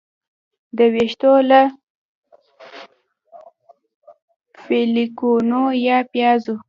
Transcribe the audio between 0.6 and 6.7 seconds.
د ویښتو له فولیکونو یا پیازو